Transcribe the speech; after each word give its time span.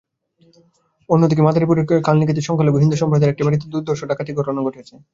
অন্যদিকে 1.09 1.41
মাদারীপুরের 1.43 1.85
কালকিনিতে 2.07 2.47
সংখ্যালঘু 2.47 2.77
হিন্দু 2.79 2.95
সম্প্রদায়ের 3.01 3.31
একটি 3.33 3.43
বাড়িতে 3.45 3.65
দুর্ধর্ষ 3.73 4.01
ডাকাতির 4.09 4.37
ঘটনা 4.39 4.61
ঘটেছে। 4.67 4.93